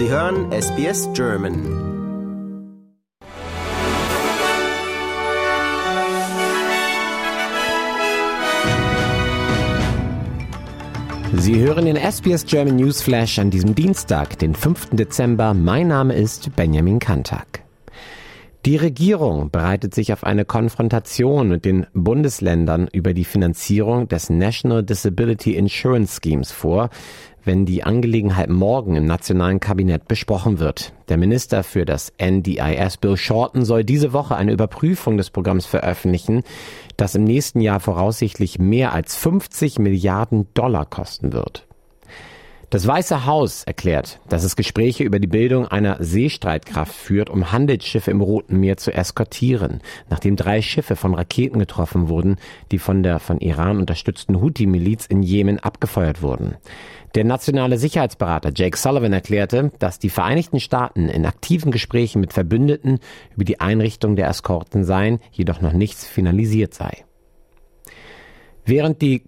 Sie 0.00 0.08
hören 0.08 0.50
SBS 0.50 1.10
German. 1.12 1.54
Sie 11.34 11.60
hören 11.60 11.84
den 11.84 11.96
SBS 11.96 12.46
German 12.46 12.76
News 12.76 13.02
Flash 13.02 13.38
an 13.38 13.50
diesem 13.50 13.74
Dienstag, 13.74 14.38
den 14.38 14.54
5. 14.54 14.88
Dezember. 14.92 15.52
Mein 15.52 15.88
Name 15.88 16.14
ist 16.14 16.56
Benjamin 16.56 16.98
Kantak. 16.98 17.60
Die 18.66 18.76
Regierung 18.76 19.50
bereitet 19.50 19.94
sich 19.94 20.12
auf 20.12 20.22
eine 20.22 20.44
Konfrontation 20.44 21.48
mit 21.48 21.64
den 21.64 21.86
Bundesländern 21.94 22.88
über 22.92 23.14
die 23.14 23.24
Finanzierung 23.24 24.06
des 24.06 24.28
National 24.28 24.82
Disability 24.82 25.56
Insurance 25.56 26.20
Schemes 26.22 26.52
vor, 26.52 26.90
wenn 27.42 27.64
die 27.64 27.84
Angelegenheit 27.84 28.50
morgen 28.50 28.96
im 28.96 29.06
nationalen 29.06 29.60
Kabinett 29.60 30.08
besprochen 30.08 30.58
wird. 30.58 30.92
Der 31.08 31.16
Minister 31.16 31.62
für 31.62 31.86
das 31.86 32.12
NDIS, 32.20 32.98
Bill 32.98 33.16
Shorten, 33.16 33.64
soll 33.64 33.82
diese 33.82 34.12
Woche 34.12 34.36
eine 34.36 34.52
Überprüfung 34.52 35.16
des 35.16 35.30
Programms 35.30 35.64
veröffentlichen, 35.64 36.42
das 36.98 37.14
im 37.14 37.24
nächsten 37.24 37.62
Jahr 37.62 37.80
voraussichtlich 37.80 38.58
mehr 38.58 38.92
als 38.92 39.16
50 39.16 39.78
Milliarden 39.78 40.48
Dollar 40.52 40.84
kosten 40.84 41.32
wird. 41.32 41.66
Das 42.70 42.86
Weiße 42.86 43.26
Haus 43.26 43.64
erklärt, 43.64 44.20
dass 44.28 44.44
es 44.44 44.54
Gespräche 44.54 45.02
über 45.02 45.18
die 45.18 45.26
Bildung 45.26 45.66
einer 45.66 45.96
Seestreitkraft 45.98 46.94
führt, 46.94 47.28
um 47.28 47.50
Handelsschiffe 47.50 48.12
im 48.12 48.20
Roten 48.20 48.60
Meer 48.60 48.76
zu 48.76 48.92
eskortieren, 48.92 49.80
nachdem 50.08 50.36
drei 50.36 50.62
Schiffe 50.62 50.94
von 50.94 51.12
Raketen 51.14 51.58
getroffen 51.58 52.08
wurden, 52.08 52.36
die 52.70 52.78
von 52.78 53.02
der 53.02 53.18
von 53.18 53.40
Iran 53.40 53.78
unterstützten 53.78 54.40
Houthi-Miliz 54.40 55.06
in 55.06 55.24
Jemen 55.24 55.58
abgefeuert 55.58 56.22
wurden. 56.22 56.58
Der 57.16 57.24
nationale 57.24 57.76
Sicherheitsberater 57.76 58.52
Jake 58.54 58.78
Sullivan 58.78 59.12
erklärte, 59.12 59.72
dass 59.80 59.98
die 59.98 60.08
Vereinigten 60.08 60.60
Staaten 60.60 61.08
in 61.08 61.26
aktiven 61.26 61.72
Gesprächen 61.72 62.20
mit 62.20 62.32
Verbündeten 62.32 63.00
über 63.34 63.44
die 63.44 63.58
Einrichtung 63.58 64.14
der 64.14 64.28
Eskorten 64.28 64.84
seien, 64.84 65.18
jedoch 65.32 65.60
noch 65.60 65.72
nichts 65.72 66.06
finalisiert 66.06 66.72
sei. 66.72 67.04
Während 68.64 69.02
die 69.02 69.24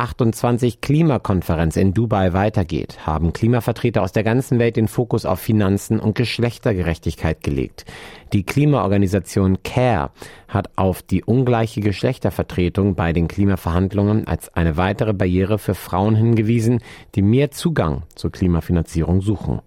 COP28 0.00 0.78
Klimakonferenz 0.80 1.76
in 1.76 1.92
Dubai 1.92 2.32
weitergeht, 2.32 3.06
haben 3.06 3.34
Klimavertreter 3.34 4.02
aus 4.02 4.12
der 4.12 4.22
ganzen 4.22 4.58
Welt 4.58 4.76
den 4.76 4.88
Fokus 4.88 5.26
auf 5.26 5.40
Finanzen 5.40 6.00
und 6.00 6.14
Geschlechtergerechtigkeit 6.14 7.42
gelegt. 7.42 7.84
Die 8.32 8.44
Klimaorganisation 8.44 9.62
CARE 9.62 10.10
hat 10.48 10.70
auf 10.76 11.02
die 11.02 11.22
ungleiche 11.22 11.82
Geschlechtervertretung 11.82 12.94
bei 12.94 13.12
den 13.12 13.28
Klimaverhandlungen 13.28 14.26
als 14.26 14.48
eine 14.54 14.78
weitere 14.78 15.12
Barriere 15.12 15.58
für 15.58 15.74
Frauen 15.74 16.14
hingewiesen, 16.14 16.80
die 17.14 17.22
mehr 17.22 17.50
Zugang 17.50 18.04
zur 18.14 18.32
Klimafinanzierung 18.32 19.20
suchen. 19.20 19.60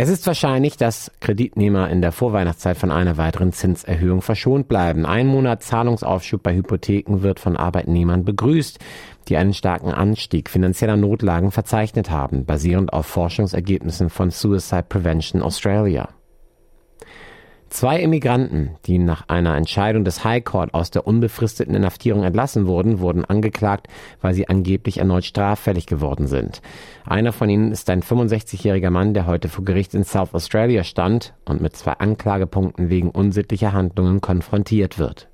Es 0.00 0.08
ist 0.08 0.28
wahrscheinlich, 0.28 0.76
dass 0.76 1.10
Kreditnehmer 1.18 1.90
in 1.90 2.00
der 2.00 2.12
Vorweihnachtszeit 2.12 2.76
von 2.76 2.92
einer 2.92 3.16
weiteren 3.16 3.52
Zinserhöhung 3.52 4.22
verschont 4.22 4.68
bleiben. 4.68 5.04
Ein 5.04 5.26
Monat 5.26 5.64
Zahlungsaufschub 5.64 6.40
bei 6.40 6.54
Hypotheken 6.54 7.22
wird 7.22 7.40
von 7.40 7.56
Arbeitnehmern 7.56 8.24
begrüßt, 8.24 8.78
die 9.26 9.36
einen 9.36 9.54
starken 9.54 9.90
Anstieg 9.90 10.50
finanzieller 10.50 10.96
Notlagen 10.96 11.50
verzeichnet 11.50 12.10
haben, 12.12 12.44
basierend 12.44 12.92
auf 12.92 13.06
Forschungsergebnissen 13.06 14.08
von 14.08 14.30
Suicide 14.30 14.86
Prevention 14.88 15.42
Australia. 15.42 16.08
Zwei 17.70 18.00
Immigranten, 18.00 18.70
die 18.86 18.98
nach 18.98 19.28
einer 19.28 19.54
Entscheidung 19.56 20.02
des 20.02 20.24
High 20.24 20.42
Court 20.42 20.72
aus 20.72 20.90
der 20.90 21.06
unbefristeten 21.06 21.74
Inhaftierung 21.74 22.24
entlassen 22.24 22.66
wurden, 22.66 22.98
wurden 22.98 23.26
angeklagt, 23.26 23.88
weil 24.22 24.32
sie 24.32 24.48
angeblich 24.48 24.98
erneut 24.98 25.26
straffällig 25.26 25.86
geworden 25.86 26.26
sind. 26.26 26.62
Einer 27.04 27.32
von 27.32 27.50
ihnen 27.50 27.70
ist 27.70 27.90
ein 27.90 28.02
65-jähriger 28.02 28.90
Mann, 28.90 29.12
der 29.12 29.26
heute 29.26 29.48
vor 29.48 29.66
Gericht 29.66 29.94
in 29.94 30.04
South 30.04 30.32
Australia 30.32 30.82
stand 30.82 31.34
und 31.44 31.60
mit 31.60 31.76
zwei 31.76 31.92
Anklagepunkten 31.92 32.88
wegen 32.88 33.10
unsittlicher 33.10 33.74
Handlungen 33.74 34.22
konfrontiert 34.22 34.98
wird. 34.98 35.28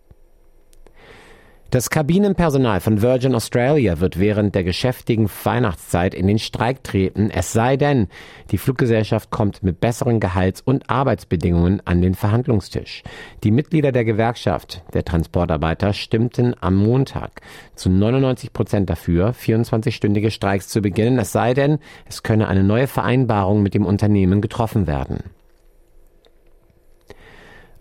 Das 1.74 1.90
Kabinenpersonal 1.90 2.78
von 2.78 3.02
Virgin 3.02 3.34
Australia 3.34 3.98
wird 3.98 4.20
während 4.20 4.54
der 4.54 4.62
geschäftigen 4.62 5.28
Weihnachtszeit 5.42 6.14
in 6.14 6.28
den 6.28 6.38
Streik 6.38 6.84
treten, 6.84 7.30
es 7.30 7.52
sei 7.52 7.76
denn, 7.76 8.06
die 8.52 8.58
Fluggesellschaft 8.58 9.30
kommt 9.30 9.64
mit 9.64 9.80
besseren 9.80 10.20
Gehalts- 10.20 10.60
und 10.60 10.88
Arbeitsbedingungen 10.88 11.82
an 11.84 12.00
den 12.00 12.14
Verhandlungstisch. 12.14 13.02
Die 13.42 13.50
Mitglieder 13.50 13.90
der 13.90 14.04
Gewerkschaft 14.04 14.84
der 14.92 15.04
Transportarbeiter 15.04 15.94
stimmten 15.94 16.54
am 16.60 16.76
Montag 16.76 17.40
zu 17.74 17.90
99 17.90 18.52
Prozent 18.52 18.88
dafür, 18.88 19.34
24-stündige 19.34 20.30
Streiks 20.30 20.68
zu 20.68 20.80
beginnen, 20.80 21.18
es 21.18 21.32
sei 21.32 21.54
denn, 21.54 21.80
es 22.08 22.22
könne 22.22 22.46
eine 22.46 22.62
neue 22.62 22.86
Vereinbarung 22.86 23.64
mit 23.64 23.74
dem 23.74 23.84
Unternehmen 23.84 24.40
getroffen 24.40 24.86
werden. 24.86 25.24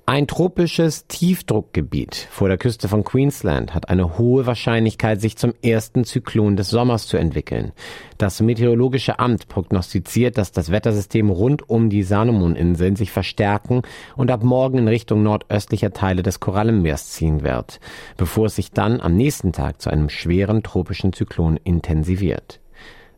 Ein 0.05 0.27
tropisches 0.27 1.07
Tiefdruckgebiet 1.07 2.27
vor 2.29 2.49
der 2.49 2.57
Küste 2.57 2.89
von 2.89 3.05
Queensland 3.05 3.73
hat 3.73 3.87
eine 3.87 4.17
hohe 4.17 4.45
Wahrscheinlichkeit, 4.45 5.21
sich 5.21 5.37
zum 5.37 5.53
ersten 5.63 6.03
Zyklon 6.03 6.57
des 6.57 6.69
Sommers 6.69 7.07
zu 7.07 7.15
entwickeln. 7.15 7.71
Das 8.17 8.41
Meteorologische 8.41 9.19
Amt 9.19 9.47
prognostiziert, 9.47 10.37
dass 10.37 10.51
das 10.51 10.71
Wettersystem 10.71 11.29
rund 11.29 11.69
um 11.69 11.89
die 11.89 12.03
Salomon-Inseln 12.03 12.97
sich 12.97 13.11
verstärken 13.11 13.83
und 14.17 14.29
ab 14.29 14.43
morgen 14.43 14.77
in 14.79 14.89
Richtung 14.89 15.23
nordöstlicher 15.23 15.93
Teile 15.93 16.21
des 16.21 16.41
Korallenmeers 16.41 17.11
ziehen 17.11 17.41
wird, 17.41 17.79
bevor 18.17 18.47
es 18.47 18.57
sich 18.57 18.71
dann 18.71 18.99
am 18.99 19.15
nächsten 19.15 19.53
Tag 19.53 19.81
zu 19.81 19.89
einem 19.89 20.09
schweren 20.09 20.63
tropischen 20.63 21.13
Zyklon 21.13 21.57
intensiviert. 21.63 22.59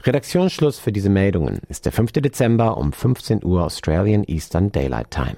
Redaktionsschluss 0.03 0.77
für 0.77 0.91
diese 0.91 1.09
Meldungen 1.09 1.61
ist 1.67 1.85
der 1.85 1.91
5. 1.91 2.11
Dezember 2.11 2.77
um 2.77 2.93
15 2.93 3.43
Uhr 3.43 3.63
Australian 3.63 4.23
Eastern 4.25 4.71
Daylight 4.71 5.09
Time. 5.09 5.37